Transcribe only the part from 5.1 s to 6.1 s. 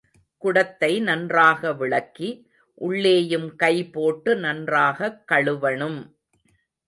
கழுவணும்.